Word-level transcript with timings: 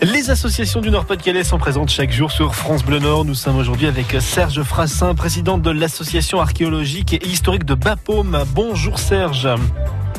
Les 0.00 0.30
associations 0.30 0.80
du 0.80 0.90
Nord-Pas-de-Calais 0.90 1.42
sont 1.42 1.58
présentes 1.58 1.88
chaque 1.90 2.12
jour 2.12 2.30
sur 2.30 2.54
France 2.54 2.84
Bleu 2.84 3.00
Nord. 3.00 3.24
Nous 3.24 3.34
sommes 3.34 3.56
aujourd'hui 3.56 3.88
avec 3.88 4.14
Serge 4.20 4.62
Frassin, 4.62 5.16
président 5.16 5.58
de 5.58 5.70
l'association 5.70 6.40
archéologique 6.40 7.14
et 7.14 7.26
historique 7.26 7.64
de 7.64 7.74
Bapaume. 7.74 8.44
Bonjour 8.54 9.00
Serge. 9.00 9.48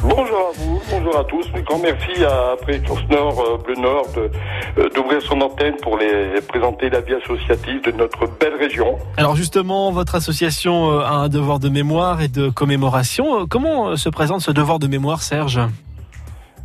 Bonjour 0.03 0.49
à 0.49 0.51
vous, 0.57 0.81
bonjour 0.89 1.17
à 1.19 1.23
tous. 1.25 1.45
Un 1.53 1.61
grand 1.61 1.77
merci 1.77 2.23
à 2.23 2.55
Fréquence 2.63 3.07
Nord, 3.11 3.39
euh, 3.39 3.57
Bleu 3.63 3.75
Nord, 3.75 4.07
euh, 4.17 4.89
d'ouvrir 4.95 5.21
son 5.21 5.39
antenne 5.41 5.75
pour 5.83 5.97
les 5.99 6.41
présenter 6.41 6.89
la 6.89 7.01
vie 7.01 7.13
associative 7.13 7.83
de 7.83 7.91
notre 7.91 8.25
belle 8.39 8.55
région. 8.59 8.97
Alors 9.17 9.35
justement, 9.35 9.91
votre 9.91 10.15
association 10.15 10.91
euh, 10.91 11.01
a 11.01 11.11
un 11.11 11.29
devoir 11.29 11.59
de 11.59 11.69
mémoire 11.69 12.21
et 12.23 12.29
de 12.29 12.49
commémoration. 12.49 13.45
Comment 13.47 13.95
se 13.95 14.09
présente 14.09 14.41
ce 14.41 14.49
devoir 14.49 14.79
de 14.79 14.87
mémoire, 14.87 15.21
Serge? 15.21 15.59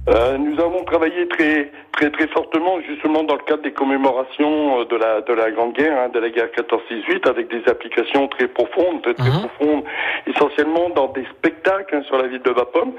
Euh, 0.09 0.39
nous 0.39 0.59
avons 0.61 0.85
travaillé 0.85 1.27
très 1.29 1.71
très 1.93 2.11
très 2.11 2.29
fortement 2.29 2.81
justement 2.81 3.25
dans 3.25 3.35
le 3.35 3.43
cadre 3.43 3.63
des 3.63 3.73
commémorations 3.73 4.85
de 4.85 4.97
la 4.97 5.21
de 5.23 5.33
la 5.33 5.51
Grande 5.51 5.73
Guerre, 5.73 5.99
hein, 5.99 6.09
de 6.11 6.21
la 6.21 6.31
guerre 6.31 6.51
14-18, 6.53 7.29
avec 7.29 7.49
des 7.49 7.63
applications 7.69 8.29
très 8.29 8.49
profondes, 8.49 9.03
très, 9.03 9.15
très 9.15 9.31
Mhm. 9.31 9.49
profondes, 9.49 9.85
essentiellement 10.27 10.91
dans 10.91 11.09
des 11.09 11.25
spectacles 11.39 11.97
hein, 11.97 12.03
sur 12.05 12.19
la 12.19 12.29
ville 12.29 12.43
de 12.43 12.51
Bapaume. 12.53 12.93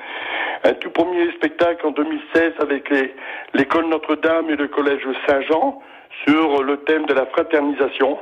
Un 0.64 0.74
tout 0.74 0.90
premier 0.90 1.32
spectacle 1.34 1.86
en 1.86 1.92
2016 1.92 2.54
avec 2.60 2.90
les 2.90 3.14
l'école 3.54 3.86
Notre-Dame 3.88 4.50
et 4.50 4.56
le 4.56 4.68
collège 4.68 5.08
Saint-Jean 5.28 5.82
sur 6.26 6.64
le 6.64 6.78
thème 6.78 7.06
de 7.06 7.14
la 7.14 7.26
fraternisation, 7.28 8.18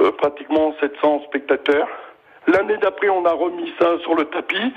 Euh, 0.00 0.10
pratiquement 0.12 0.74
700 0.80 1.22
spectateurs. 1.28 1.88
L'année 2.48 2.76
d'après, 2.76 3.08
on 3.08 3.24
a 3.24 3.32
remis 3.32 3.72
ça 3.78 3.98
sur 4.02 4.14
le 4.14 4.24
tapis, 4.26 4.72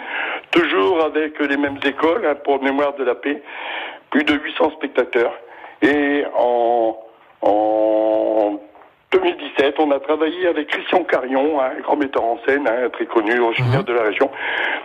toujours 0.52 1.04
avec 1.04 1.40
les 1.40 1.58
mêmes 1.58 1.80
écoles, 1.86 2.26
hein, 2.26 2.36
pour 2.44 2.62
mémoire 2.64 2.94
de 2.96 3.04
la 3.04 3.16
paix, 3.16 3.42
plus 4.10 4.24
de 4.24 4.34
800 4.34 4.72
spectateurs. 4.72 5.34
Et 5.82 6.24
en, 6.36 6.98
en 7.42 8.60
2017, 9.12 9.76
on 9.80 9.92
a 9.92 10.00
travaillé 10.00 10.48
avec 10.48 10.68
Christian 10.68 11.04
Carion, 11.04 11.60
hein, 11.62 11.72
un 11.78 11.82
grand 11.82 11.96
metteur 11.96 12.24
en 12.24 12.40
scène, 12.48 12.68
hein, 12.68 12.90
très 12.92 13.06
connu, 13.06 13.40
originaire 13.40 13.80
Mhm. 13.80 13.86
de 13.86 13.94
la 13.94 14.04
région, 14.04 14.30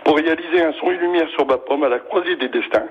pour 0.03 0.15
réaliser 0.17 0.61
un 0.61 0.73
son 0.73 0.91
et 0.91 0.97
lumière 0.97 1.27
sur 1.29 1.45
Bapaume 1.45 1.83
à 1.83 1.89
la 1.89 1.99
croisée 1.99 2.35
des 2.35 2.49
destins. 2.49 2.85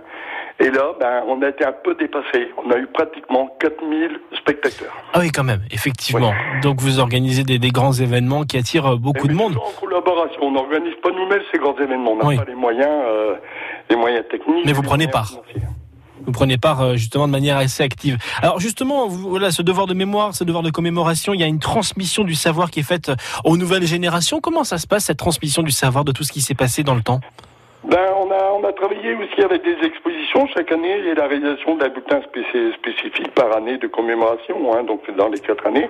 Et 0.61 0.71
là, 0.71 0.93
ben, 1.01 1.23
on 1.27 1.43
a 1.43 1.49
été 1.49 1.65
un 1.65 1.73
peu 1.73 1.95
dépassé. 1.97 2.49
On 2.65 2.71
a 2.71 2.79
eu 2.79 2.87
pratiquement 2.87 3.49
4000 3.61 4.21
spectateurs. 4.39 4.93
Ah 5.13 5.19
oui, 5.21 5.31
quand 5.33 5.43
même, 5.43 5.63
effectivement. 5.73 6.33
Donc 6.63 6.81
vous 6.81 7.01
organisez 7.01 7.43
des, 7.43 7.59
des 7.59 7.71
grands 7.71 7.93
événements 7.93 8.45
qui 8.45 8.57
attirent 8.57 8.93
euh, 8.93 8.97
beaucoup 8.97 9.27
Et 9.27 9.29
de 9.29 9.35
monde. 9.35 9.57
En 9.57 9.81
collaboration, 9.81 10.39
on 10.43 10.53
n'organise 10.53 10.95
pas 11.03 11.11
nous-mêmes 11.11 11.43
ces 11.51 11.59
grands 11.59 11.77
événements. 11.77 12.13
On 12.13 12.17
n'a 12.19 12.25
Oui. 12.27 12.37
pas 12.37 12.45
les 12.45 12.55
moyens, 12.55 12.89
euh, 12.89 13.35
les 13.91 13.97
moyens 13.97 14.25
techniques. 14.31 14.65
Mais 14.65 14.73
vous 14.73 14.83
prenez 14.83 15.09
part. 15.09 15.29
financiers. 15.29 15.63
Vous 16.25 16.33
prenez 16.33 16.57
part 16.57 16.81
euh, 16.83 16.95
justement 16.97 17.27
de 17.27 17.33
manière 17.33 17.57
assez 17.57 17.83
active. 17.83 18.17
Alors 18.41 18.61
justement, 18.61 19.09
voilà, 19.09 19.51
ce 19.51 19.61
devoir 19.61 19.87
de 19.89 19.93
mémoire, 19.95 20.35
ce 20.35 20.45
devoir 20.45 20.63
de 20.63 20.71
commémoration, 20.71 21.35
il 21.35 21.41
y 21.41 21.43
a 21.43 21.47
une 21.47 21.59
transmission 21.59 22.23
du 22.23 22.35
savoir 22.37 22.71
qui 22.71 22.81
est 22.81 22.85
faite 22.85 23.11
aux 23.45 23.57
nouvelles 23.57 23.87
générations. 23.87 24.41
Comment 24.41 24.63
ça 24.65 24.79
se 24.79 24.87
passe 24.87 25.07
cette 25.07 25.19
transmission 25.19 25.63
du 25.65 25.73
savoir 25.73 26.05
de 26.05 26.13
tout 26.13 26.23
ce 26.23 26.33
qui 26.33 26.41
s'est 26.43 26.55
passé 26.55 26.85
dans 26.85 26.95
le 26.95 27.03
temps? 27.03 27.21
Ben, 27.87 28.01
on 28.19 28.31
a 28.31 28.53
on 28.59 28.65
a 28.65 28.73
travaillé 28.73 29.15
aussi 29.15 29.43
avec 29.43 29.63
des 29.63 29.77
expositions 29.87 30.47
chaque 30.55 30.73
année 30.73 30.97
et 31.07 31.15
la 31.15 31.27
réalisation 31.27 31.77
d'un 31.77 31.89
bulletin 31.91 32.21
spéci- 32.21 32.73
spécifique 32.77 33.31
par 33.35 33.55
année 33.55 33.77
de 33.77 33.87
commémoration, 33.89 34.73
hein, 34.75 34.85
donc 34.85 35.03
dans 35.17 35.29
les 35.29 35.39
quatre 35.39 35.67
années, 35.67 35.89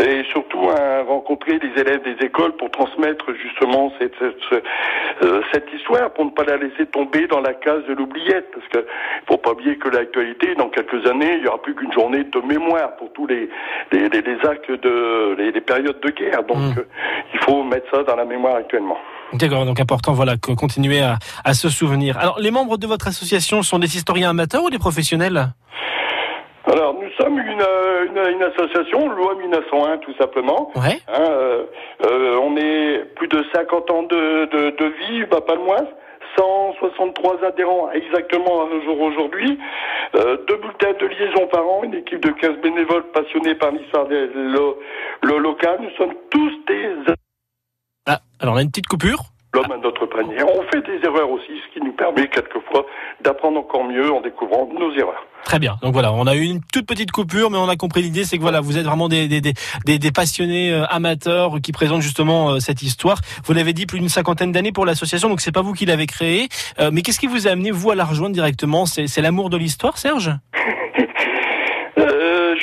et 0.00 0.22
surtout 0.30 0.70
à 0.70 1.02
rencontrer 1.02 1.58
les 1.58 1.80
élèves 1.80 2.02
des 2.02 2.24
écoles 2.24 2.52
pour 2.52 2.70
transmettre 2.70 3.34
justement 3.34 3.92
cette 3.98 4.14
cette, 4.20 4.36
ce- 4.48 5.24
euh, 5.26 5.42
cette 5.52 5.72
histoire, 5.74 6.12
pour 6.12 6.24
ne 6.24 6.30
pas 6.30 6.44
la 6.44 6.56
laisser 6.56 6.86
tomber 6.86 7.26
dans 7.26 7.40
la 7.40 7.54
case 7.54 7.84
de 7.86 7.94
l'oubliette, 7.94 8.48
parce 8.52 8.68
que 8.68 8.86
faut 9.26 9.36
pas 9.38 9.50
oublier 9.52 9.76
que 9.76 9.88
l'actualité, 9.88 10.54
dans 10.54 10.68
quelques 10.68 11.04
années, 11.10 11.34
il 11.38 11.44
y 11.44 11.48
aura 11.48 11.60
plus 11.60 11.74
qu'une 11.74 11.92
journée 11.92 12.22
de 12.22 12.40
mémoire 12.46 12.94
pour 12.96 13.12
tous 13.12 13.26
les 13.26 13.48
les, 13.90 14.08
les, 14.08 14.22
les 14.22 14.46
actes 14.46 14.70
de 14.70 15.34
les, 15.36 15.50
les 15.50 15.60
périodes 15.60 15.98
de 16.00 16.10
guerre, 16.10 16.44
donc 16.44 16.58
Mm. 16.58 16.78
euh, 16.78 16.84
il 17.34 17.40
faut 17.40 17.64
mettre 17.64 17.90
ça 17.90 18.04
dans 18.04 18.14
la 18.14 18.24
mémoire 18.24 18.54
actuellement. 18.56 18.98
D'accord, 19.34 19.64
donc 19.66 19.80
important, 19.80 20.12
voilà, 20.12 20.36
que 20.36 20.52
continuer 20.52 21.00
à, 21.00 21.18
à 21.44 21.54
se 21.54 21.68
souvenir. 21.68 22.16
Alors, 22.18 22.38
les 22.38 22.50
membres 22.50 22.76
de 22.78 22.86
votre 22.86 23.08
association 23.08 23.62
sont 23.62 23.78
des 23.78 23.96
historiens 23.96 24.30
amateurs 24.30 24.62
ou 24.64 24.70
des 24.70 24.78
professionnels? 24.78 25.48
Alors, 26.66 26.94
nous 26.94 27.10
sommes 27.20 27.38
une, 27.38 27.60
euh, 27.60 28.06
une, 28.06 28.36
une 28.36 28.42
association, 28.42 29.08
loi 29.08 29.34
1901 29.34 29.98
tout 29.98 30.14
simplement. 30.18 30.70
Ouais. 30.76 30.98
Hein, 31.08 31.20
euh, 31.20 31.64
euh, 32.06 32.38
on 32.42 32.56
est 32.56 33.04
plus 33.16 33.28
de 33.28 33.44
50 33.54 33.90
ans 33.90 34.02
de, 34.04 34.46
de, 34.46 34.70
de 34.76 34.84
vie, 34.86 35.24
bah, 35.30 35.40
pas 35.46 35.56
le 35.56 35.62
moins. 35.62 35.84
163 36.38 37.44
adhérents 37.46 37.90
exactement 37.92 38.62
à 38.64 38.66
nos 38.68 38.82
jours 38.82 39.00
aujourd'hui. 39.00 39.58
Euh, 40.16 40.36
deux 40.48 40.56
bulletins 40.56 40.92
de 40.98 41.06
liaison 41.06 41.46
par 41.48 41.64
an, 41.68 41.82
une 41.84 41.94
équipe 41.94 42.20
de 42.24 42.30
15 42.30 42.56
bénévoles 42.62 43.04
passionnés 43.12 43.54
par 43.54 43.70
l'histoire 43.70 44.06
des- 44.08 44.26
lo- 44.34 44.78
le 45.22 45.38
local. 45.38 45.78
Nous 45.82 45.90
sommes 45.96 46.14
tous 46.30 46.50
des 46.66 46.88
Ah, 48.06 48.20
alors 48.40 48.54
on 48.54 48.56
a 48.58 48.62
une 48.62 48.68
petite 48.70 48.86
coupure. 48.86 49.24
l'homme 49.54 49.70
à 49.72 49.76
notre 49.78 50.04
panier. 50.06 50.42
On 50.42 50.62
fait 50.70 50.82
des 50.82 51.04
erreurs 51.06 51.30
aussi, 51.30 51.46
ce 51.68 51.72
qui 51.78 51.84
nous 51.84 51.92
permet 51.92 52.28
quelquefois 52.28 52.84
d'apprendre 53.22 53.58
encore 53.60 53.84
mieux 53.84 54.12
en 54.12 54.20
découvrant 54.20 54.68
nos 54.78 54.92
erreurs. 54.94 55.24
Très 55.44 55.58
bien. 55.58 55.76
Donc 55.82 55.92
voilà, 55.92 56.12
on 56.12 56.26
a 56.26 56.34
eu 56.34 56.40
une 56.42 56.60
toute 56.72 56.86
petite 56.86 57.12
coupure, 57.12 57.50
mais 57.50 57.58
on 57.58 57.68
a 57.68 57.76
compris 57.76 58.02
l'idée, 58.02 58.24
c'est 58.24 58.36
que 58.36 58.42
voilà, 58.42 58.60
vous 58.60 58.76
êtes 58.78 58.84
vraiment 58.84 59.08
des, 59.08 59.28
des, 59.28 59.40
des, 59.40 59.52
des- 59.86 59.98
des 59.98 60.10
passionnés 60.10 60.72
euh, 60.72 60.84
amateurs 60.86 61.60
qui 61.62 61.70
présentent 61.72 62.00
justement 62.02 62.50
euh, 62.52 62.58
cette 62.60 62.82
histoire. 62.82 63.18
Vous 63.44 63.52
l'avez 63.52 63.72
dit, 63.74 63.86
plus 63.86 64.00
d'une 64.00 64.08
cinquantaine 64.08 64.52
d'années 64.52 64.72
pour 64.72 64.86
l'association, 64.86 65.28
donc 65.28 65.40
c'est 65.40 65.52
pas 65.52 65.62
vous 65.62 65.72
qui 65.74 65.86
l'avez 65.86 66.06
créée. 66.06 66.48
Euh, 66.80 66.90
mais 66.92 67.02
qu'est-ce 67.02 67.20
qui 67.20 67.26
vous 67.26 67.46
a 67.46 67.50
amené 67.52 67.70
vous 67.70 67.90
à 67.90 67.94
la 67.94 68.04
rejoindre 68.04 68.34
directement? 68.34 68.86
C'est 68.86 69.20
l'amour 69.20 69.50
de 69.50 69.56
l'histoire, 69.58 69.98
Serge? 69.98 70.30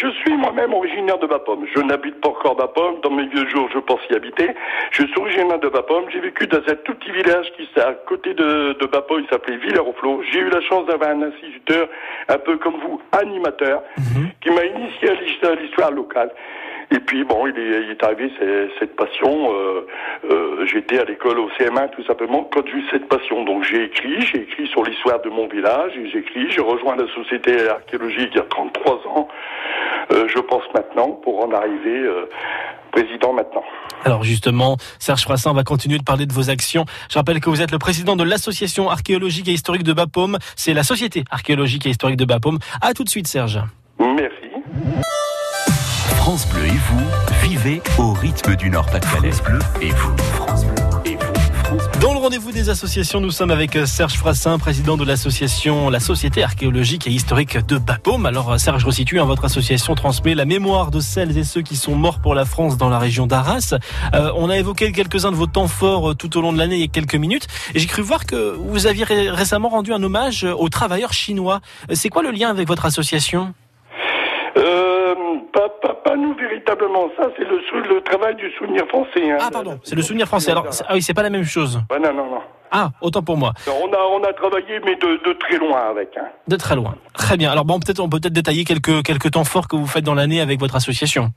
Je 0.01 0.07
suis 0.19 0.33
moi-même 0.35 0.73
originaire 0.73 1.17
de 1.19 1.27
Bapaume. 1.27 1.65
Je 1.75 1.79
n'habite 1.81 2.19
pas 2.21 2.29
encore 2.29 2.55
Bapaume. 2.55 2.99
Dans 3.01 3.11
mes 3.11 3.27
vieux 3.27 3.47
jours, 3.49 3.69
je 3.73 3.79
pense 3.79 3.99
y 4.09 4.15
habiter. 4.15 4.49
Je 4.91 5.03
suis 5.05 5.13
originaire 5.21 5.59
de 5.59 5.69
Bapaume. 5.69 6.05
J'ai 6.11 6.19
vécu 6.19 6.47
dans 6.47 6.57
un 6.59 6.75
tout 6.83 6.93
petit 6.95 7.11
village 7.11 7.51
qui 7.55 7.63
est 7.63 7.79
à 7.79 7.93
côté 8.07 8.33
de, 8.33 8.73
de 8.79 8.85
Bapaume. 8.87 9.21
Il 9.23 9.29
s'appelait 9.29 9.57
Villers-au-Flot. 9.57 10.23
J'ai 10.31 10.39
eu 10.39 10.49
la 10.49 10.61
chance 10.61 10.85
d'avoir 10.87 11.11
un 11.11 11.21
instituteur, 11.21 11.87
un 12.29 12.37
peu 12.39 12.57
comme 12.57 12.75
vous, 12.85 12.99
animateur, 13.11 13.83
qui 14.41 14.49
m'a 14.49 14.65
initié 14.65 15.09
à 15.09 15.13
l'his- 15.13 15.43
à 15.45 15.55
l'histoire 15.55 15.91
locale. 15.91 16.31
Et 16.93 16.99
puis 16.99 17.23
bon, 17.23 17.47
il 17.47 17.57
est, 17.57 17.83
il 17.83 17.91
est 17.91 18.03
arrivé 18.03 18.29
cette 18.79 18.95
passion. 18.97 19.53
Euh, 19.53 19.87
euh, 20.29 20.65
J'étais 20.65 20.99
à 20.99 21.05
l'école 21.05 21.39
au 21.39 21.49
CM1 21.51 21.89
tout 21.91 22.03
simplement 22.03 22.43
quand 22.53 22.67
j'ai 22.67 22.79
eu 22.79 22.83
cette 22.91 23.07
passion. 23.07 23.43
Donc 23.43 23.63
j'ai 23.63 23.83
écrit, 23.85 24.19
j'ai 24.21 24.39
écrit 24.41 24.67
sur 24.67 24.83
l'histoire 24.83 25.21
de 25.21 25.29
mon 25.29 25.47
village. 25.47 25.93
J'ai 26.11 26.19
écrit, 26.19 26.49
j'ai 26.49 26.59
rejoint 26.59 26.97
la 26.97 27.07
société 27.13 27.69
archéologique 27.69 28.31
il 28.33 28.37
y 28.37 28.41
a 28.41 28.43
33 28.43 28.93
ans. 29.07 29.29
Euh, 30.11 30.27
je 30.27 30.39
pense 30.39 30.63
maintenant 30.75 31.11
pour 31.23 31.43
en 31.43 31.51
arriver 31.51 31.99
euh, 31.99 32.29
président 32.91 33.33
maintenant. 33.33 33.63
Alors 34.03 34.23
justement, 34.23 34.77
Serge 34.99 35.21
Frassin 35.21 35.53
va 35.53 35.63
continuer 35.63 35.97
de 35.97 36.03
parler 36.03 36.25
de 36.25 36.33
vos 36.33 36.49
actions. 36.49 36.85
Je 37.09 37.17
rappelle 37.17 37.39
que 37.39 37.49
vous 37.49 37.61
êtes 37.61 37.71
le 37.71 37.79
président 37.79 38.15
de 38.15 38.23
l'association 38.23 38.89
archéologique 38.89 39.47
et 39.47 39.53
historique 39.53 39.83
de 39.83 39.93
Bapaume. 39.93 40.37
C'est 40.55 40.73
la 40.73 40.83
société 40.83 41.23
archéologique 41.31 41.85
et 41.85 41.89
historique 41.89 42.17
de 42.17 42.25
Bapaume. 42.25 42.59
À 42.81 42.93
tout 42.93 43.03
de 43.03 43.09
suite, 43.09 43.27
Serge. 43.27 43.59
Merci. 43.99 44.51
France 46.17 46.47
Bleu 46.49 46.65
et 46.65 46.69
vous, 46.69 47.47
vivez 47.47 47.81
au 47.97 48.13
rythme 48.13 48.55
du 48.55 48.69
Nord-Pas-de-Calais. 48.69 49.31
France 49.31 49.43
Bleu 49.43 49.59
et 49.81 49.89
vous, 49.89 50.17
France 50.17 50.65
Bleu 50.65 50.80
Dans 52.01 52.13
le 52.13 52.19
rendez-vous 52.19 52.51
des 52.51 52.69
associations, 52.69 53.21
nous 53.21 53.29
sommes 53.29 53.51
avec 53.51 53.75
euh, 53.75 53.85
Serge 53.85 54.15
Frassin, 54.15 54.57
président 54.57 54.97
de 54.97 55.05
l'association 55.05 55.89
La 55.91 55.99
Société 55.99 56.41
archéologique 56.43 57.05
et 57.05 57.11
historique 57.11 57.59
de 57.67 57.77
Bapaume. 57.77 58.25
Alors 58.25 58.53
euh, 58.53 58.57
Serge, 58.57 58.83
resitue, 58.83 59.19
hein, 59.19 59.25
votre 59.25 59.45
association 59.45 59.93
transmet 59.93 60.33
la 60.33 60.45
mémoire 60.45 60.89
de 60.89 60.99
celles 60.99 61.37
et 61.37 61.43
ceux 61.43 61.61
qui 61.61 61.75
sont 61.75 61.93
morts 61.93 62.19
pour 62.19 62.33
la 62.33 62.43
France 62.45 62.75
dans 62.75 62.89
la 62.89 62.97
région 62.97 63.27
d'Arras. 63.27 63.75
Euh, 64.15 64.31
on 64.35 64.49
a 64.49 64.57
évoqué 64.57 64.91
quelques-uns 64.91 65.31
de 65.31 65.35
vos 65.35 65.45
temps 65.45 65.67
forts 65.67 66.15
tout 66.15 66.35
au 66.39 66.41
long 66.41 66.51
de 66.51 66.57
l'année 66.57 66.77
il 66.79 66.89
quelques 66.89 67.15
minutes. 67.15 67.45
J'ai 67.75 67.85
cru 67.85 68.01
voir 68.01 68.25
que 68.25 68.55
vous 68.57 68.87
aviez 68.87 69.03
ré- 69.03 69.29
récemment 69.29 69.69
rendu 69.69 69.93
un 69.93 70.01
hommage 70.01 70.43
aux 70.43 70.69
travailleurs 70.69 71.13
chinois. 71.13 71.61
C'est 71.93 72.09
quoi 72.09 72.23
le 72.23 72.31
lien 72.31 72.49
avec 72.49 72.67
votre 72.67 72.85
association 72.85 73.53
pas, 75.53 75.67
pas, 75.81 75.93
pas 76.05 76.15
nous 76.15 76.33
véritablement. 76.61 77.09
Ça, 77.17 77.27
c'est 77.37 77.43
le, 77.43 78.01
travail 78.01 78.35
du 78.35 78.51
souvenir 78.57 78.85
français. 78.87 79.31
hein. 79.31 79.37
Ah 79.39 79.49
pardon, 79.51 79.79
c'est 79.83 79.95
le 79.95 80.01
souvenir 80.01 80.27
français. 80.27 80.51
Alors, 80.51 80.67
ah 80.87 80.93
oui, 80.93 81.01
c'est 81.01 81.13
pas 81.13 81.23
la 81.23 81.29
même 81.29 81.43
chose. 81.43 81.81
Ouais, 81.89 81.99
non, 81.99 82.13
non, 82.13 82.25
non. 82.29 82.41
Ah, 82.71 82.89
autant 83.01 83.21
pour 83.21 83.35
moi. 83.37 83.51
On 83.67 83.91
a, 83.91 83.97
on 83.97 84.23
a 84.23 84.31
travaillé, 84.33 84.79
mais 84.85 84.95
de, 84.95 85.21
de 85.27 85.33
très 85.33 85.57
loin 85.57 85.89
avec. 85.89 86.09
Hein. 86.17 86.27
De 86.47 86.55
très 86.55 86.75
loin. 86.75 86.95
Très 87.13 87.35
bien. 87.35 87.51
Alors 87.51 87.65
bon, 87.65 87.79
peut-être 87.79 87.99
on 87.99 88.07
peut 88.07 88.19
peut-être 88.21 88.33
détailler 88.33 88.63
quelques 88.63 89.03
quelques 89.03 89.31
temps 89.31 89.43
forts 89.43 89.67
que 89.67 89.75
vous 89.75 89.87
faites 89.87 90.05
dans 90.05 90.13
l'année 90.13 90.39
avec 90.39 90.59
votre 90.59 90.75
association. 90.75 91.31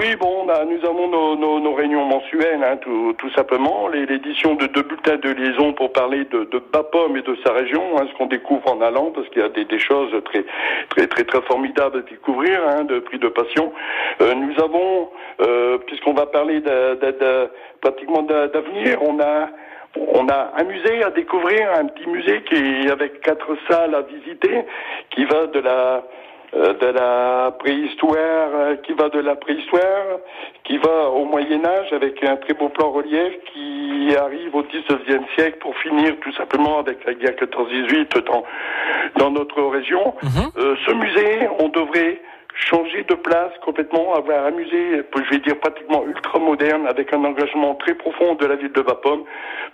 Oui, 0.00 0.16
bon, 0.16 0.44
on 0.46 0.48
a- 0.48 0.64
nous 0.64 0.82
avons 0.86 1.08
nos, 1.36 1.74
réunions 1.74 2.06
mensuelles, 2.06 2.64
hein, 2.64 2.78
tout, 2.78 3.30
simplement. 3.36 3.86
L'édition 3.88 4.54
de 4.54 4.66
deux 4.66 4.82
bulletins 4.82 5.18
de 5.18 5.30
liaison 5.30 5.74
pour 5.74 5.92
parler 5.92 6.24
de, 6.24 6.44
de 6.44 6.58
Bapaume 6.72 7.18
et 7.18 7.22
de 7.22 7.36
sa 7.44 7.52
région, 7.52 7.82
hein, 7.98 8.06
ce 8.10 8.16
qu'on 8.16 8.24
découvre 8.26 8.66
en 8.72 8.80
allant, 8.80 9.10
parce 9.10 9.28
qu'il 9.28 9.42
y 9.42 9.44
a 9.44 9.50
des, 9.50 9.78
choses 9.78 10.10
très, 10.24 10.44
très, 10.88 11.06
très, 11.06 11.24
très 11.24 11.42
formidables 11.42 11.98
à 11.98 12.10
découvrir, 12.10 12.60
hein, 12.66 12.84
de 12.84 12.98
prix 13.00 13.18
de 13.18 13.28
passion. 13.28 13.74
Euh, 14.22 14.34
nous 14.34 14.58
avons, 14.64 15.10
euh, 15.42 15.76
puisqu'on 15.86 16.14
va 16.14 16.24
parler 16.24 16.62
pratiquement 17.82 18.22
d'a- 18.22 18.48
d'avenir, 18.48 19.02
on 19.02 19.20
a 19.20 19.50
On 19.96 20.28
a 20.28 20.52
un 20.56 20.64
musée 20.64 21.02
à 21.02 21.10
découvrir, 21.10 21.68
un 21.74 21.86
petit 21.86 22.08
musée 22.08 22.42
qui 22.44 22.88
avec 22.88 23.20
quatre 23.22 23.56
salles 23.68 23.94
à 23.96 24.02
visiter, 24.02 24.64
qui 25.10 25.24
va 25.24 25.46
de 25.48 25.58
la 25.58 26.04
de 26.52 26.86
la 26.86 27.52
préhistoire, 27.58 28.48
euh, 28.54 28.76
qui 28.76 28.92
va 28.92 29.08
de 29.08 29.20
la 29.20 29.36
préhistoire, 29.36 30.18
qui 30.64 30.78
va 30.78 31.08
au 31.10 31.24
Moyen 31.24 31.64
Âge 31.64 31.92
avec 31.92 32.22
un 32.24 32.36
très 32.36 32.54
beau 32.54 32.68
plan 32.68 32.90
relief 32.90 33.34
qui 33.52 34.14
arrive 34.16 34.54
au 34.54 34.62
19e 34.62 35.22
siècle 35.36 35.58
pour 35.60 35.76
finir 35.78 36.16
tout 36.20 36.32
simplement 36.32 36.78
avec 36.78 37.04
la 37.04 37.14
guerre 37.14 37.34
14-18 37.36 38.24
dans, 38.24 38.44
dans 39.16 39.30
notre 39.30 39.62
région. 39.62 40.14
Mhm. 40.22 40.50
Euh, 40.56 40.76
ce 40.86 40.92
musée, 40.92 41.48
on 41.60 41.68
devrait 41.68 42.20
changer 42.68 43.04
de 43.08 43.14
place 43.14 43.52
complètement, 43.64 44.14
avoir 44.14 44.46
un 44.46 44.50
musée, 44.50 45.02
je 45.16 45.30
vais 45.30 45.40
dire 45.40 45.58
pratiquement 45.60 46.04
ultra 46.06 46.38
moderne, 46.38 46.86
avec 46.86 47.12
un 47.12 47.24
engagement 47.24 47.74
très 47.76 47.94
profond 47.94 48.34
de 48.34 48.46
la 48.46 48.56
ville 48.56 48.72
de 48.72 48.82
Bapaume 48.82 49.22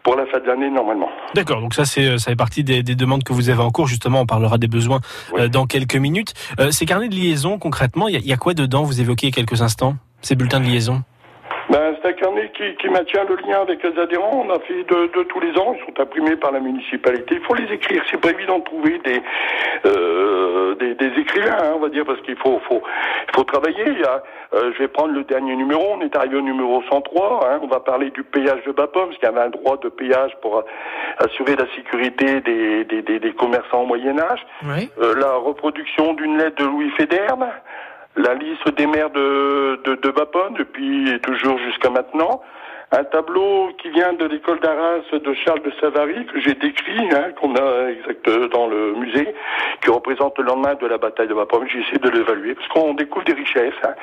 pour 0.03 0.15
la 0.17 0.27
fin 0.27 0.39
de 0.39 0.47
l'année 0.47 0.71
normalement. 0.71 1.09
D'accord, 1.35 1.61
donc 1.61 1.75
ça 1.75 1.85
c'est 1.85 2.19
ça 2.19 2.31
fait 2.31 2.37
partie 2.37 2.63
des, 2.65 2.83
des 2.83 2.95
demandes 2.95 3.25
que 3.25 3.33
vous 3.33 3.51
avez 3.51 3.63
en 3.63 3.71
cours. 3.71 3.87
Justement, 3.89 4.21
on 4.21 4.27
parlera 4.27 4.59
des 4.59 4.69
besoins 4.69 5.01
Oui. 5.33 5.43
euh, 5.43 5.49
dans 5.49 5.67
quelques 5.67 5.97
minutes. 5.97 6.35
Euh, 6.61 6.71
ces 6.71 6.87
carnets 6.87 7.09
de 7.09 7.15
liaison, 7.15 7.59
concrètement, 7.59 8.09
il 8.09 8.21
y, 8.25 8.29
y 8.29 8.33
a 8.33 8.37
quoi 8.37 8.55
dedans? 8.55 8.85
Vous 8.85 9.01
a 9.01 9.31
quelques 9.31 9.63
instants 9.63 9.95
ces 10.23 10.35
bulletins 10.35 10.61
de 10.61 10.67
liaison. 10.67 11.03
Ben, 11.69 11.97
c'est 12.01 12.09
un 12.09 12.13
carnet 12.13 12.51
qui, 12.57 12.77
qui 12.77 12.89
maintient 12.89 13.25
le 13.25 13.37
lien 13.37 13.61
avec 13.63 13.83
les 13.83 13.99
adhérents. 13.99 14.45
On 14.47 14.51
a 14.51 14.61
fait 14.61 14.85
de, 14.85 15.11
de 15.19 15.23
tous 15.25 15.41
les 15.41 15.57
ans. 15.59 15.75
Ils 15.77 15.85
sont 15.85 16.01
imprimés 16.01 16.37
par 16.37 16.53
la 16.53 16.61
municipalité. 16.61 17.37
Il 17.37 17.41
faut 17.41 17.55
les 17.55 17.73
écrire. 17.73 18.05
C'est 18.11 18.21
pas 18.21 18.31
évident 18.31 18.61
de 18.61 18.65
trouver 18.65 18.99
des, 19.05 19.21
euh, 19.85 20.75
des, 20.77 20.95
des 20.95 21.21
écrivains, 21.21 21.57
hein, 21.61 21.73
on 21.75 21.81
va 21.81 21.89
dire, 21.89 22.05
parce 22.05 22.21
qu'il 22.21 22.37
faut, 22.37 22.61
faut, 22.69 22.83
faut 23.35 23.45
travailler. 23.45 23.85
Il 23.85 23.99
y 23.99 24.05
a, 24.05 24.23
euh, 24.55 24.73
je 24.75 24.79
vais 24.79 24.89
prendre 24.89 25.13
le 25.13 25.25
dernier 25.25 25.57
numéro. 25.57 25.83
On 25.91 26.01
est 26.03 26.15
arrivé 26.15 26.37
au 26.37 26.43
numéro 26.43 26.83
103. 26.89 27.51
Hein, 27.51 27.59
on 27.63 27.67
va 27.67 27.81
parler 27.81 28.11
du 28.11 28.23
péage 28.23 28.63
de 28.65 28.71
Bapaume, 28.71 29.07
parce 29.07 29.19
qu'il 29.19 29.29
y 29.29 29.33
avait 29.33 29.47
un 29.47 29.51
droit 29.51 29.77
de 29.79 29.89
péage 29.89 30.33
pour 30.43 30.63
assurer 31.19 31.57
la 31.57 31.67
sécurité 31.75 32.41
des, 32.43 32.85
des, 32.85 33.03
des, 33.03 33.19
des 33.19 33.33
commerçants 33.33 33.83
au 33.83 33.87
Moyen 33.87 34.19
Âge. 34.21 34.47
Oui. 34.65 34.89
Euh, 35.01 35.15
la 35.17 35.35
reproduction 35.35 36.15
d'une 36.15 36.39
lettre 36.39 36.63
de 36.63 36.69
Louis 36.69 36.91
Féderne, 36.91 37.49
la 38.17 38.35
liste 38.35 38.69
des 38.77 38.87
maires 38.87 39.11
de, 39.11 39.81
de, 39.85 39.95
de 39.97 40.11
Bapaume 40.11 40.55
depuis 40.55 41.11
et 41.11 41.19
toujours 41.21 41.59
jusqu'à 41.59 41.91
maintenant, 41.91 42.41
un 42.93 43.05
tableau 43.05 43.71
qui 43.79 43.91
vient 43.91 44.13
de 44.13 44.27
l'école 44.27 44.61
d'Arras 44.61 45.01
de 45.13 45.35
Charles 45.35 45.63
de 45.63 45.73
Savary 45.81 46.25
que 46.27 46.41
j'ai 46.41 46.55
décrit, 46.55 47.09
hein, 47.13 47.33
qu'on 47.41 47.55
a 47.57 47.91
exact 47.91 48.29
dans 48.53 48.69
le 48.69 48.95
musée, 48.95 49.35
qui 49.83 49.91
représente 49.91 50.39
le 50.39 50.45
lendemain 50.45 50.75
de 50.75 50.87
la 50.87 50.97
bataille 50.97 51.27
de 51.29 51.35
Bapaume. 51.35 51.67
J'ai 51.69 51.81
essayé 51.81 51.99
de 51.99 52.09
l'évaluer 52.11 52.55
parce 52.55 52.69
qu'on 52.69 52.95
découvre 52.95 53.25
des 53.25 53.33
richesses. 53.33 53.75
hein. 53.83 53.95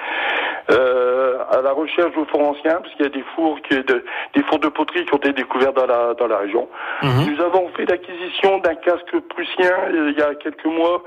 Euh, 0.72 1.40
à 1.52 1.62
la 1.62 1.74
recherche 1.74 2.16
de 2.16 2.24
fours 2.26 2.42
anciens, 2.42 2.80
parce 2.82 2.94
qu'il 2.96 3.04
y 3.04 3.08
a 3.08 3.12
des 3.12 3.26
fours 3.36 3.60
qui 3.64 3.76
de, 3.76 4.06
des 4.34 4.44
fours 4.44 4.60
de 4.60 4.70
poterie 4.70 5.04
qui 5.06 5.14
ont 5.14 5.18
été 5.18 5.34
découverts 5.34 5.74
dans 5.74 5.86
la 5.86 6.14
dans 6.14 6.28
la 6.28 6.38
région. 6.38 6.70
Mhm. 7.02 7.34
Nous 7.34 7.42
avons 7.44 7.68
fait 7.76 7.86
l'acquisition 7.86 8.60
d'un 8.60 8.76
casque 8.76 9.20
prussien 9.28 9.72
euh, 9.92 10.14
il 10.14 10.18
y 10.18 10.22
a 10.22 10.34
quelques 10.36 10.66
mois, 10.66 11.04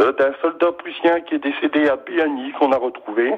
euh, 0.00 0.12
d'un 0.14 0.32
soldat 0.42 0.72
prussien 0.72 1.20
qui 1.20 1.36
est 1.36 1.38
décédé 1.38 1.88
à 1.88 1.94
Béani, 1.96 2.50
qu'on 2.58 2.72
a 2.72 2.78
retrouvé. 2.78 3.32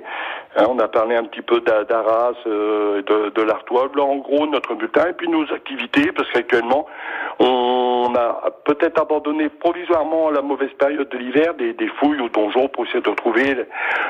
Hein, 0.56 0.64
on 0.70 0.78
a 0.78 0.88
parlé 0.88 1.16
un 1.16 1.24
petit 1.24 1.42
peu 1.42 1.60
d'A- 1.60 1.84
d'Arras, 1.84 2.32
euh, 2.46 3.02
de, 3.02 3.28
de 3.30 3.42
l'Artois. 3.42 3.90
En 3.98 4.16
gros, 4.16 4.46
notre 4.46 4.74
bulletin 4.74 5.08
et 5.10 5.12
puis 5.12 5.28
nos 5.28 5.44
activités, 5.52 6.12
parce 6.12 6.30
qu'actuellement, 6.30 6.86
on 8.08 8.14
a 8.14 8.50
peut-être 8.64 9.00
abandonné 9.00 9.48
provisoirement 9.48 10.30
la 10.30 10.40
mauvaise 10.42 10.70
période 10.78 11.08
de 11.10 11.18
l'hiver 11.18 11.54
des, 11.58 11.72
des 11.74 11.88
fouilles 11.98 12.20
au 12.20 12.28
donjon 12.28 12.68
pour 12.68 12.84
essayer 12.86 13.00
de 13.02 13.08
retrouver 13.10 13.54
le, 13.54 13.66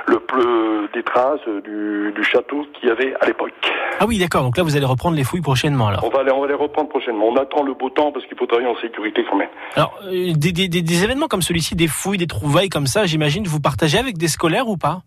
le 0.06 0.89
des 0.95 1.03
traces 1.03 1.47
du, 1.65 2.12
du 2.15 2.25
château 2.25 2.65
qu'il 2.75 2.89
y 2.89 2.93
avait 2.93 3.15
à 3.21 3.27
l'époque. 3.27 3.53
Ah 4.00 4.05
oui, 4.06 4.19
d'accord. 4.19 4.43
Donc 4.43 4.56
là, 4.56 4.62
vous 4.62 4.77
allez 4.77 4.87
reprendre 4.87 5.17
les 5.17 5.25
fouilles 5.25 5.41
prochainement. 5.41 5.89
Alors, 5.89 6.05
On 6.05 6.09
va, 6.09 6.23
les, 6.23 6.31
on 6.31 6.41
va 6.41 6.47
les 6.47 6.55
reprendre 6.55 6.89
prochainement. 6.89 7.27
On 7.29 7.37
attend 7.37 7.62
le 7.65 7.75
beau 7.75 7.91
temps 7.91 8.12
parce 8.12 8.25
qu'il 8.27 8.37
faut 8.39 8.47
travailler 8.47 8.69
en 8.69 8.81
sécurité 8.81 9.25
quand 9.29 9.37
même. 9.37 9.49
alors 9.75 9.93
euh, 10.06 10.33
des, 10.37 10.53
des, 10.53 10.69
des, 10.69 10.83
des 10.83 11.05
événements 11.05 11.27
comme 11.27 11.43
celui-ci, 11.43 11.75
des 11.75 11.89
fouilles, 11.89 12.19
des 12.19 12.27
trouvailles 12.27 12.69
comme 12.69 12.87
ça, 12.87 13.05
j'imagine, 13.06 13.45
vous 13.47 13.61
partagez 13.61 13.99
avec 13.99 14.17
des 14.17 14.29
scolaires 14.29 14.69
ou 14.69 14.77
pas? 14.77 14.99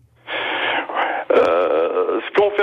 Euh, 1.34 1.71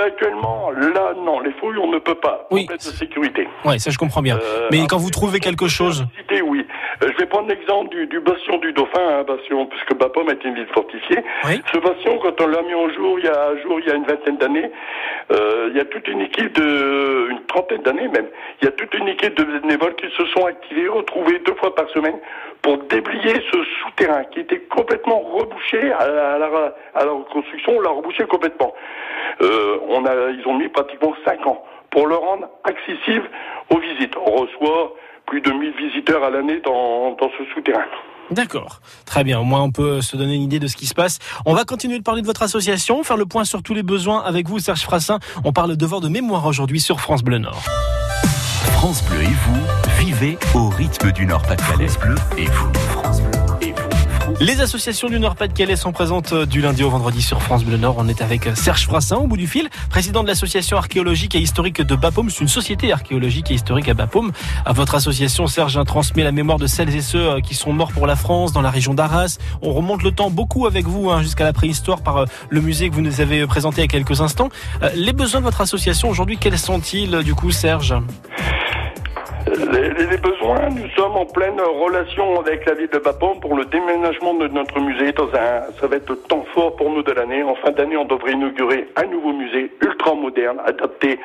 fait 0.00 0.06
actuellement, 0.06 0.70
là, 0.70 1.14
non, 1.16 1.40
les 1.40 1.52
fouilles, 1.52 1.78
on 1.78 1.90
ne 1.90 1.98
peut 1.98 2.14
pas. 2.14 2.46
Oui. 2.50 2.66
De 2.66 2.78
sécurité. 2.78 3.48
Ouais, 3.64 3.78
ça 3.78 3.90
je 3.90 3.98
comprends 3.98 4.22
bien. 4.22 4.36
Euh, 4.36 4.68
Mais 4.70 4.86
quand 4.88 4.98
vous 4.98 5.10
trouvez 5.10 5.40
quelque 5.40 5.68
chose, 5.68 6.06
oui. 6.42 6.66
Euh, 7.02 7.08
je 7.12 7.16
vais 7.18 7.26
prendre 7.26 7.48
l'exemple 7.48 7.90
du, 7.90 8.06
du 8.06 8.20
bastion 8.20 8.58
du 8.58 8.72
Dauphin, 8.72 9.00
hein, 9.00 9.24
bastion, 9.26 9.66
puisque 9.66 9.94
Bapaume 9.94 10.30
est 10.30 10.44
une 10.44 10.54
ville 10.54 10.68
fortifiée. 10.72 11.22
Oui. 11.44 11.62
Ce 11.72 11.78
bastion, 11.78 12.18
quand 12.18 12.40
on 12.40 12.46
l'a 12.46 12.62
mis 12.62 12.74
en 12.74 12.88
jour, 12.90 13.18
il 13.18 13.24
y 13.24 13.28
a 13.28 13.48
un 13.48 13.56
jour, 13.62 13.80
il 13.80 13.88
y 13.88 13.90
a 13.90 13.94
une 13.94 14.04
vingtaine 14.04 14.36
d'années, 14.36 14.70
euh, 15.32 15.68
il 15.70 15.76
y 15.76 15.80
a 15.80 15.84
toute 15.84 16.06
une 16.08 16.20
équipe 16.20 16.52
de, 16.54 17.30
une 17.30 17.40
trentaine 17.46 17.82
d'années 17.82 18.08
même, 18.08 18.26
il 18.60 18.64
y 18.66 18.68
a 18.68 18.72
toute 18.72 18.94
une 18.94 19.08
équipe 19.08 19.36
de 19.36 19.44
bénévoles 19.44 19.89
se 20.16 20.26
sont 20.26 20.46
activés, 20.46 20.88
retrouvés 20.88 21.38
deux 21.40 21.54
fois 21.54 21.74
par 21.74 21.88
semaine 21.90 22.18
pour 22.62 22.78
déblayer 22.84 23.42
ce 23.52 23.64
souterrain 23.82 24.24
qui 24.24 24.40
était 24.40 24.60
complètement 24.60 25.20
rebouché 25.20 25.92
à 25.92 26.08
la, 26.08 26.34
à 26.94 27.04
la, 27.04 27.12
reconstruction, 27.12 27.78
on 27.78 27.80
l'a 27.80 27.90
rebouché 27.90 28.24
complètement. 28.24 28.74
Euh, 29.40 29.78
on 29.88 30.04
a, 30.04 30.30
ils 30.30 30.46
ont 30.46 30.58
mis 30.58 30.68
pratiquement 30.68 31.14
cinq 31.24 31.46
ans 31.46 31.64
pour 31.90 32.06
le 32.06 32.16
rendre 32.16 32.48
accessible 32.64 33.28
aux 33.70 33.78
visites. 33.78 34.14
On 34.16 34.42
reçoit 34.42 34.94
plus 35.26 35.40
de 35.40 35.50
1000 35.50 35.72
visiteurs 35.76 36.22
à 36.24 36.30
l'année 36.30 36.60
dans, 36.60 37.12
dans 37.12 37.30
ce 37.38 37.44
souterrain. 37.54 37.86
D'accord, 38.30 38.80
très 39.06 39.24
bien. 39.24 39.40
Au 39.40 39.44
moins, 39.44 39.62
on 39.62 39.72
peut 39.72 40.02
se 40.02 40.16
donner 40.16 40.34
une 40.34 40.42
idée 40.42 40.60
de 40.60 40.68
ce 40.68 40.76
qui 40.76 40.86
se 40.86 40.94
passe. 40.94 41.18
On 41.46 41.54
va 41.54 41.64
continuer 41.64 41.98
de 41.98 42.04
parler 42.04 42.22
de 42.22 42.26
votre 42.26 42.42
association, 42.42 43.02
faire 43.02 43.16
le 43.16 43.26
point 43.26 43.44
sur 43.44 43.62
tous 43.62 43.74
les 43.74 43.82
besoins 43.82 44.22
avec 44.22 44.48
vous, 44.48 44.60
Serge 44.60 44.82
Frassin. 44.82 45.18
On 45.44 45.52
parle 45.52 45.76
devoir 45.76 46.00
de 46.00 46.08
mémoire 46.08 46.46
aujourd'hui 46.46 46.80
sur 46.80 47.00
France 47.00 47.22
Bleu 47.22 47.38
Nord. 47.38 47.62
France 48.80 49.04
Bleu 49.04 49.22
et 49.24 49.26
vous, 49.26 49.60
vivez 49.98 50.38
au 50.54 50.70
rythme 50.70 51.12
du 51.12 51.26
Nord-Pas-de-Calais. 51.26 51.86
France 51.86 51.98
Bleu 51.98 52.14
et 52.38 52.46
vous, 52.46 52.72
France 52.72 53.20
Bleu 53.20 53.30
et 53.60 53.72
vous. 53.72 53.90
France 54.18 54.40
Les 54.40 54.62
associations 54.62 55.10
du 55.10 55.20
Nord-Pas-de-Calais 55.20 55.76
sont 55.76 55.92
présentes 55.92 56.32
euh, 56.32 56.46
du 56.46 56.62
lundi 56.62 56.82
au 56.82 56.88
vendredi 56.88 57.20
sur 57.20 57.42
France 57.42 57.62
Bleu 57.62 57.76
Nord. 57.76 57.96
On 57.98 58.08
est 58.08 58.22
avec 58.22 58.46
euh, 58.46 58.54
Serge 58.54 58.86
Frassin 58.86 59.16
au 59.16 59.26
bout 59.26 59.36
du 59.36 59.46
fil, 59.46 59.68
président 59.90 60.22
de 60.22 60.28
l'association 60.28 60.78
archéologique 60.78 61.34
et 61.34 61.40
historique 61.40 61.82
de 61.82 61.94
Bapaume. 61.94 62.30
C'est 62.30 62.40
une 62.40 62.48
société 62.48 62.90
archéologique 62.90 63.50
et 63.50 63.54
historique 63.54 63.90
à 63.90 63.92
Bapaume. 63.92 64.32
À 64.64 64.72
votre 64.72 64.94
association, 64.94 65.46
Serge 65.46 65.78
transmet 65.84 66.24
la 66.24 66.32
mémoire 66.32 66.58
de 66.58 66.66
celles 66.66 66.96
et 66.96 67.02
ceux 67.02 67.32
euh, 67.32 67.40
qui 67.40 67.54
sont 67.54 67.74
morts 67.74 67.92
pour 67.92 68.06
la 68.06 68.16
France 68.16 68.54
dans 68.54 68.62
la 68.62 68.70
région 68.70 68.94
d'Arras. 68.94 69.36
On 69.60 69.74
remonte 69.74 70.02
le 70.02 70.10
temps 70.10 70.30
beaucoup 70.30 70.66
avec 70.66 70.86
vous 70.86 71.10
hein, 71.10 71.20
jusqu'à 71.20 71.44
la 71.44 71.52
préhistoire 71.52 72.00
par 72.00 72.24
le 72.48 72.60
musée 72.62 72.88
que 72.88 72.94
vous 72.94 73.02
nous 73.02 73.20
avez 73.20 73.46
présenté 73.46 73.82
il 73.82 73.84
y 73.84 73.84
a 73.84 73.88
quelques 73.88 74.22
instants. 74.22 74.48
Les 74.94 75.12
besoins 75.12 75.40
de 75.40 75.44
votre 75.44 75.60
association 75.60 76.08
aujourd'hui, 76.08 76.38
quels 76.38 76.58
sont-ils 76.58 77.18
du 77.18 77.34
coup, 77.34 77.50
Serge? 77.50 77.94
Les, 79.50 80.16
besoins, 80.18 80.68
nous 80.70 80.88
sommes 80.90 81.16
en 81.16 81.26
pleine 81.26 81.60
relation 81.60 82.38
avec 82.38 82.64
la 82.66 82.74
ville 82.74 82.88
de 82.88 82.98
Bapaume 82.98 83.40
pour 83.40 83.56
le 83.56 83.64
déménagement 83.64 84.34
de 84.34 84.46
notre 84.48 84.78
musée. 84.78 85.10
Dans 85.12 85.28
ça 85.30 85.86
va 85.88 85.96
être 85.96 86.10
le 86.10 86.16
temps 86.16 86.44
fort 86.54 86.76
pour 86.76 86.90
nous 86.90 87.02
de 87.02 87.10
l'année. 87.10 87.42
En 87.42 87.56
fin 87.56 87.70
d'année, 87.72 87.96
on 87.96 88.04
devrait 88.04 88.32
inaugurer 88.32 88.86
un 88.94 89.06
nouveau 89.06 89.32
musée 89.32 89.72
ultra 89.80 90.14
moderne, 90.14 90.60
adapté 90.64 91.18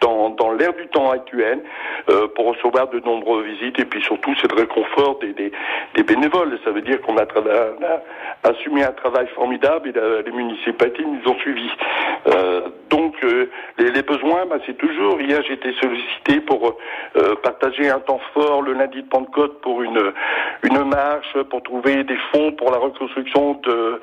dans, 0.00 0.52
l'ère 0.52 0.74
du 0.74 0.86
temps 0.88 1.10
actuel, 1.10 1.60
euh, 2.08 2.28
pour 2.34 2.46
recevoir 2.46 2.88
de 2.88 3.00
nombreuses 3.00 3.46
visites 3.46 3.78
et 3.78 3.84
puis 3.84 4.02
surtout 4.02 4.34
c'est 4.40 4.52
le 4.52 4.58
réconfort 4.58 5.18
des, 5.20 6.02
bénévoles. 6.02 6.58
Ça 6.64 6.70
veut 6.70 6.82
dire 6.82 7.00
qu'on 7.02 7.16
a, 7.16 7.22
a 7.22 8.48
assumé 8.48 8.84
un 8.84 8.92
travail 8.92 9.26
formidable 9.34 9.88
et 9.88 10.22
les 10.24 10.32
municipalités 10.32 11.04
nous 11.04 11.30
ont 11.30 11.38
suivis. 11.38 11.70
Euh, 12.28 12.68
donc 12.90 13.14
euh, 13.24 13.50
les, 13.78 14.02
besoins, 14.02 14.46
bah, 14.46 14.56
c'est 14.66 14.76
toujours. 14.76 15.20
Hier, 15.20 15.42
été 15.50 15.72
sollicité 15.80 16.40
pour 16.40 16.76
euh, 17.16 17.34
partager 17.72 17.90
un 17.90 18.00
temps 18.00 18.20
fort 18.34 18.62
le 18.62 18.72
lundi 18.74 19.02
de 19.02 19.08
Pentecôte 19.08 19.60
pour 19.60 19.82
une 19.82 20.12
une 20.64 20.84
marche 20.84 21.36
pour 21.50 21.62
trouver 21.62 22.04
des 22.04 22.16
fonds 22.32 22.52
pour 22.52 22.70
la 22.70 22.78
reconstruction 22.78 23.54
de 23.64 24.00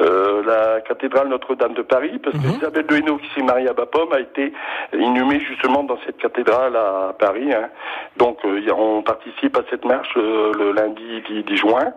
euh, 0.00 0.42
la 0.44 0.80
cathédrale 0.82 1.28
Notre-Dame 1.28 1.74
de 1.74 1.82
Paris, 1.82 2.18
parce 2.22 2.36
que 2.36 2.46
Mhm. 2.46 2.56
Isabelle 2.58 2.86
de 2.86 2.96
Hainaut, 2.96 3.16
qui 3.18 3.28
s'est 3.34 3.42
mariée 3.44 3.68
à 3.68 3.72
Bapaume, 3.72 4.12
a 4.12 4.20
été 4.20 4.52
inhumée 4.92 5.40
justement 5.40 5.84
dans 5.84 5.98
cette 6.04 6.18
cathédrale 6.18 6.76
à 6.76 7.14
Paris. 7.18 7.52
hein. 7.52 7.68
Donc, 8.16 8.38
euh, 8.44 8.60
on 8.76 9.02
participe 9.02 9.56
à 9.56 9.62
cette 9.70 9.84
marche 9.84 10.12
euh, 10.16 10.52
le 10.58 10.72
lundi 10.72 11.22
10, 11.28 11.44
10 11.44 11.56
juin. 11.56 11.92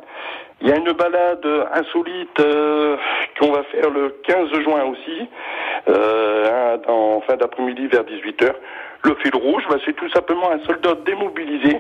Il 0.61 0.69
y 0.69 0.71
a 0.71 0.77
une 0.77 0.91
balade 0.93 1.45
insolite 1.73 2.39
euh, 2.39 2.95
qu'on 3.39 3.51
va 3.51 3.63
faire 3.63 3.89
le 3.89 4.09
15 4.23 4.49
juin 4.61 4.83
aussi, 4.85 5.27
euh, 5.87 6.77
en 6.87 7.21
fin 7.21 7.35
d'après-midi 7.37 7.87
vers 7.87 8.03
18h. 8.03 8.53
Le 9.03 9.15
fil 9.21 9.35
rouge, 9.35 9.63
bah, 9.69 9.77
c'est 9.85 9.95
tout 9.95 10.09
simplement 10.09 10.51
un 10.51 10.59
soldat 10.65 10.95
démobilisé 11.05 11.77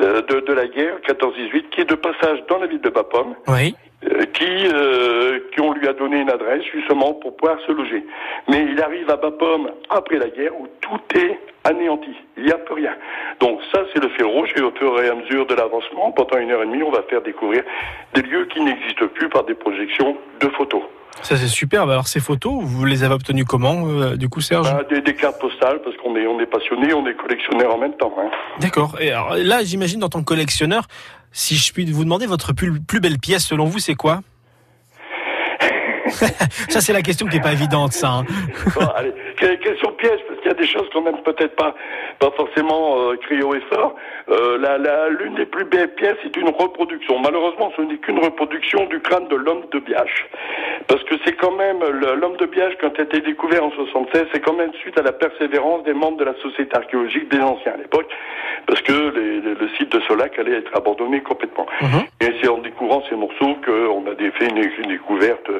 euh, 0.00 0.22
de, 0.22 0.40
de 0.40 0.52
la 0.52 0.66
guerre 0.66 0.96
14-18 1.06 1.68
qui 1.70 1.80
est 1.82 1.88
de 1.88 1.94
passage 1.94 2.42
dans 2.48 2.58
la 2.58 2.66
ville 2.66 2.80
de 2.80 2.90
Bapaume 2.90 3.34
Oui. 3.46 3.76
euh, 4.10 4.24
qui, 4.32 4.66
euh, 4.74 5.38
qui 5.52 5.60
on 5.60 5.72
lui 5.72 5.86
a 5.86 5.92
donné 5.92 6.18
une 6.20 6.30
adresse 6.30 6.64
justement 6.74 7.14
pour 7.14 7.36
pouvoir 7.36 7.60
se 7.64 7.70
loger. 7.70 8.04
Mais 8.48 8.66
il 8.72 8.82
arrive 8.82 9.08
à 9.08 9.16
Bapaume 9.16 9.70
après 9.88 10.18
la 10.18 10.28
guerre 10.30 10.58
où 10.58 10.66
tout 10.80 11.00
est 11.16 11.38
anéanti. 11.62 12.10
Il 12.36 12.44
n'y 12.46 12.52
a 12.52 12.58
plus 12.58 12.74
rien. 12.74 12.94
Donc 13.38 13.60
ça, 13.72 13.82
c'est 13.92 14.02
le 14.02 14.08
fil 14.10 14.24
rouge 14.26 14.50
et 14.56 14.60
au 14.60 14.72
fur 14.72 15.00
et 15.00 15.08
à 15.08 15.14
mesure 15.14 15.46
de 15.46 15.54
l'avancement, 15.54 16.10
pendant 16.10 16.38
une 16.38 16.50
heure 16.50 16.62
et 16.64 16.66
demie, 16.66 16.82
on 16.82 16.90
va 16.90 17.02
faire 17.02 17.22
découvrir 17.22 17.62
des 18.14 18.22
lieux 18.22 18.46
qui 18.46 18.60
n'existent 18.60 19.06
plus 19.14 19.28
par 19.28 19.44
des 19.44 19.54
projections 19.54 20.16
de 20.40 20.48
photos. 20.48 20.82
Ça 21.22 21.36
c'est 21.36 21.48
superbe. 21.48 21.90
Alors 21.90 22.08
ces 22.08 22.20
photos, 22.20 22.62
vous 22.62 22.84
les 22.84 23.02
avez 23.02 23.14
obtenues 23.14 23.44
comment, 23.44 23.86
euh, 23.86 24.16
du 24.16 24.28
coup, 24.28 24.40
Serge 24.40 24.70
Bah, 24.72 24.82
des, 24.90 25.00
des 25.00 25.14
cartes 25.14 25.40
postales, 25.40 25.80
parce 25.82 25.96
qu'on 25.96 26.16
est, 26.16 26.26
on 26.26 26.38
est 26.40 26.46
passionné, 26.46 26.92
on 26.92 27.06
est 27.06 27.14
collectionneur 27.14 27.74
en 27.74 27.78
même 27.78 27.96
temps. 27.96 28.12
Hein. 28.18 28.30
D'accord. 28.60 28.96
Et 29.00 29.10
alors, 29.10 29.34
là, 29.36 29.64
j'imagine, 29.64 30.02
en 30.04 30.08
tant 30.08 30.20
que 30.20 30.24
collectionneur, 30.24 30.86
si 31.32 31.56
je 31.56 31.72
puis 31.72 31.90
vous 31.90 32.04
demander 32.04 32.26
votre 32.26 32.52
plus, 32.52 32.80
plus 32.80 33.00
belle 33.00 33.18
pièce, 33.18 33.46
selon 33.46 33.64
vous, 33.64 33.78
c'est 33.78 33.94
quoi? 33.94 34.20
ça, 36.68 36.80
c'est 36.80 36.92
la 36.92 37.02
question 37.02 37.26
qui 37.26 37.36
n'est 37.36 37.42
pas 37.42 37.52
évidente, 37.52 37.92
ça. 37.92 38.08
hein. 38.08 38.24
Bon, 38.74 38.86
allez, 38.96 39.12
que- 39.36 39.54
question 39.56 39.92
piège, 39.92 40.20
parce 40.28 40.40
qu'il 40.40 40.48
y 40.48 40.54
a 40.54 40.56
des 40.56 40.66
choses 40.66 40.88
qu'on 40.92 41.02
n'aime 41.02 41.22
peut-être 41.24 41.56
pas, 41.56 41.74
pas 42.18 42.30
forcément 42.36 42.98
euh, 43.10 43.16
haut 43.44 43.54
et 43.54 43.62
fort. 43.72 43.94
Euh, 44.28 44.58
la, 44.58 44.78
la, 44.78 45.08
l'une 45.08 45.34
des 45.34 45.46
plus 45.46 45.64
belles 45.64 45.94
pièces 45.94 46.16
est 46.24 46.36
une 46.36 46.48
reproduction. 46.48 47.18
Malheureusement, 47.20 47.72
ce 47.76 47.82
n'est 47.82 47.96
qu'une 47.98 48.18
reproduction 48.18 48.86
du 48.86 49.00
crâne 49.00 49.28
de 49.28 49.36
l'homme 49.36 49.62
de 49.72 49.78
Biache. 49.78 50.26
Parce 50.86 51.02
que 51.04 51.14
c'est 51.24 51.32
quand 51.36 51.52
même, 51.56 51.78
le- 51.80 52.14
l'homme 52.14 52.36
de 52.36 52.46
Biache, 52.46 52.74
quand 52.80 52.90
il 52.94 53.00
a 53.00 53.04
été 53.04 53.20
découvert 53.20 53.64
en 53.64 53.70
76, 53.72 54.26
c'est 54.32 54.40
quand 54.40 54.54
même 54.56 54.72
suite 54.80 54.98
à 54.98 55.02
la 55.02 55.12
persévérance 55.12 55.84
des 55.84 55.94
membres 55.94 56.18
de 56.18 56.24
la 56.24 56.34
Société 56.42 56.76
archéologique 56.76 57.28
des 57.30 57.40
anciens 57.40 57.72
à 57.72 57.76
l'époque, 57.76 58.08
parce 58.66 58.80
que 58.82 58.92
les- 58.92 59.40
les- 59.40 59.54
le 59.54 59.68
site 59.78 59.90
de 59.92 60.00
Solac 60.00 60.38
allait 60.38 60.58
être 60.58 60.70
abandonné 60.76 61.20
complètement. 61.20 61.66
Mhm. 61.80 62.02
Et 62.20 62.32
c'est 62.40 62.48
en 62.48 62.58
découvrant 62.58 63.02
ces 63.08 63.16
morceaux 63.16 63.56
qu'on 63.64 64.04
a 64.06 64.14
fait 64.38 64.48
une, 64.48 64.58
une 64.58 64.88
découverte, 64.88 65.50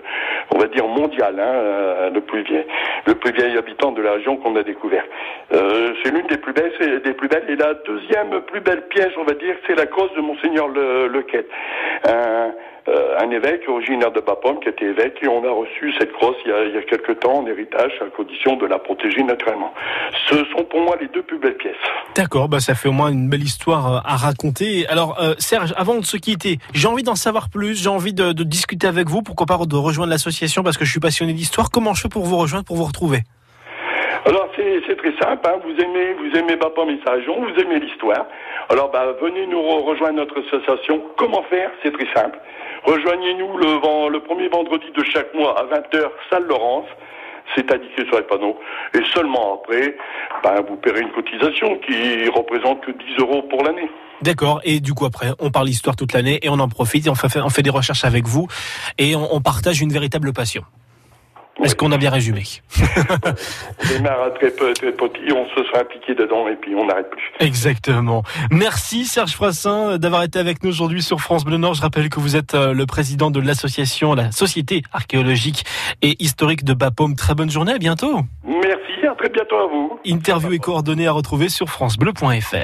on 0.51 0.59
va 0.59 0.67
dire 0.67 0.87
mondiale, 0.87 1.39
hein, 1.39 1.55
euh, 1.55 2.11
le 2.11 2.21
plus 2.21 2.43
vieil, 2.43 2.67
le 3.07 3.15
plus 3.15 3.33
vieil 3.33 3.57
habitant 3.57 3.93
de 3.93 4.03
la 4.03 4.13
région 4.13 4.37
qu'on 4.37 4.57
a 4.57 4.63
découvert. 4.63 5.05
Euh, 5.53 5.93
c'est 6.03 6.11
l'une 6.11 6.27
des 6.27 6.37
plus 6.37 6.53
belles, 6.53 6.73
des 7.05 7.13
plus 7.13 7.29
belles. 7.29 7.45
Et 7.49 7.57
la 7.57 7.75
deuxième 7.75 8.41
plus 8.43 8.61
belle 8.61 8.87
pièce, 8.89 9.11
on 9.19 9.25
va 9.25 9.35
dire, 9.35 9.57
c'est 9.67 9.75
la 9.75 9.87
crosse 9.87 10.15
de 10.17 10.21
monseigneur 10.21 10.69
Le, 10.69 11.09
Lequet. 11.09 11.47
Un, 12.07 12.53
euh, 12.87 13.17
un 13.19 13.31
évêque 13.31 13.67
originaire 13.67 14.13
de 14.13 14.21
Bapaume 14.21 14.61
qui 14.61 14.69
était 14.69 14.85
évêque 14.85 15.17
et 15.23 15.29
on 15.29 15.43
a 15.43 15.51
reçu 15.51 15.95
cette 15.99 16.13
crosse 16.13 16.37
il 16.45 16.51
y 16.51 16.53
a, 16.53 16.65
il 16.65 16.75
y 16.75 16.77
a 16.77 16.83
quelque 16.83 17.13
temps 17.13 17.39
en 17.39 17.47
héritage 17.47 17.93
à 18.03 18.05
condition 18.15 18.57
de 18.57 18.67
la 18.67 18.79
protéger 18.79 19.23
naturellement. 19.23 19.73
Ce 20.29 20.37
sont 20.37 20.65
pour 20.65 20.81
moi 20.81 20.95
les 21.01 21.09
deux 21.09 21.23
plus 21.23 21.39
belles 21.39 21.57
pièces. 21.57 21.77
D'accord, 22.15 22.51
bah 22.51 22.61
ça 22.61 22.75
fait 22.75 22.91
au 22.91 22.93
moins 22.93 23.09
une 23.09 23.31
belle 23.31 23.43
histoire 23.43 24.03
à 24.05 24.17
raconter. 24.17 24.87
Alors 24.89 25.19
Serge, 25.39 25.73
avant 25.79 25.95
de 25.95 26.05
se 26.05 26.19
quitter, 26.19 26.59
j'ai 26.75 26.87
envie 26.87 27.03
d'en 27.03 27.15
savoir 27.15 27.49
plus, 27.49 27.83
j'ai 27.83 27.89
envie 27.89 28.13
de, 28.13 28.33
de 28.33 28.45
discuter 28.45 28.87
avec 28.87 29.09
vous, 29.09 29.23
pourquoi 29.23 29.47
pas 29.47 29.57
de 29.67 29.77
rejoindre 29.77 30.11
l'association 30.11 30.34
parce 30.63 30.77
que 30.77 30.85
je 30.85 30.91
suis 30.91 31.01
passionné 31.01 31.33
d'histoire. 31.33 31.71
Comment 31.71 31.95
je 31.95 32.03
fais 32.03 32.09
pour 32.09 32.25
vous 32.25 32.37
rejoindre, 32.37 32.65
pour 32.65 32.77
vous 32.77 32.85
retrouver? 32.85 33.21
Alors 34.27 34.49
c'est 34.57 34.97
très 34.97 35.13
simple, 35.19 35.47
hein. 35.47 35.61
vous 35.63 35.75
aimez 35.85 36.15
vous 36.15 36.39
aimez 36.39 36.57
sa 37.05 37.13
région, 37.13 37.35
vous 37.41 37.61
aimez 37.61 37.79
l'histoire. 37.79 38.25
Alors 38.71 38.91
bah 38.91 39.15
venez 39.21 39.47
nous 39.47 39.59
re- 39.59 39.85
rejoindre 39.85 40.17
notre 40.17 40.41
association. 40.47 41.03
Comment 41.19 41.43
faire? 41.45 41.71
C'est 41.83 41.93
très 41.93 42.09
simple. 42.15 42.39
Rejoignez-nous 42.85 43.57
le, 43.59 44.11
le 44.11 44.21
premier 44.21 44.49
vendredi 44.49 44.87
de 44.97 45.05
chaque 45.05 45.33
mois 45.35 45.59
à 45.59 45.65
20h, 45.65 46.09
salle 46.31 46.45
Laurence. 46.45 46.87
C'est 47.55 47.71
indiqué 47.73 48.05
sur 48.07 48.17
les 48.17 48.25
panneaux. 48.25 48.59
Et 48.95 49.03
seulement 49.13 49.61
après, 49.61 49.97
ben, 50.43 50.63
vous 50.69 50.77
paierez 50.77 51.01
une 51.01 51.13
cotisation 51.13 51.79
qui 51.79 52.29
représente 52.29 52.81
que 52.85 52.91
10 52.91 53.21
euros 53.21 53.43
pour 53.43 53.63
l'année. 53.63 53.91
D'accord, 54.23 54.61
et 54.65 54.81
du 54.81 54.95
coup 54.95 55.05
après, 55.05 55.33
on 55.39 55.51
parle 55.51 55.69
histoire 55.69 55.97
toute 55.97 56.13
l'année 56.13 56.39
et 56.43 56.49
on 56.49 56.59
en 56.59 56.69
profite 56.69 57.09
on 57.09 57.15
fait, 57.15 57.63
des 57.63 57.71
recherches 57.71 58.05
avec 58.05 58.27
vous 58.27 58.47
et 58.97 59.15
on 59.17 59.41
partage 59.41 59.83
une 59.83 59.93
véritable 59.93 60.33
passion. 60.33 60.63
Est-ce 61.63 61.77
qu'on 61.77 61.93
a 61.93 61.99
bien 61.99 62.11
résumé? 62.11 62.43
On 63.85 63.89
démarre 63.89 64.35
très, 64.35 64.51
peu- 64.51 64.73
très 64.75 64.93
petit, 64.93 65.33
on 65.33 65.47
se 65.55 65.65
sera 65.69 65.81
impliqué 65.83 66.15
dedans 66.15 66.49
et 66.49 66.57
puis 66.57 66.75
on 66.75 66.87
n'arrête 66.87 67.09
plus. 67.11 67.23
Exactement. 67.47 68.23
Merci 68.51 69.05
Serge 69.05 69.33
Frassin 69.33 69.99
d'avoir 69.99 70.23
été 70.25 70.39
avec 70.39 70.63
nous 70.65 70.71
aujourd'hui 70.71 71.03
sur 71.03 71.21
France 71.21 71.45
Bleu 71.45 71.57
Nord. 71.57 71.75
Je 71.75 71.83
rappelle 71.83 72.09
que 72.09 72.19
vous 72.21 72.37
êtes 72.37 72.55
euh, 72.55 72.73
le 72.73 72.87
président 72.87 73.31
de 73.31 73.41
l'association, 73.41 74.15
la 74.15 74.33
Société 74.33 74.83
archéologique 74.93 75.65
et 76.03 76.17
historique 76.23 76.65
de 76.65 76.75
Bapaume. 76.75 77.15
Très 77.15 77.35
bonne 77.35 77.51
journée, 77.51 77.73
à 77.73 77.79
bientôt. 77.79 78.21
Merci, 78.45 79.07
à 79.11 79.15
très 79.15 79.29
bientôt 79.29 79.57
à 79.57 79.67
vous. 79.69 79.99
Interview 80.05 80.53
et 80.53 80.59
coordonnées 80.59 81.07
à 81.07 81.13
retrouver 81.13 81.49
sur 81.49 81.69
francebleu.fr. 81.69 82.57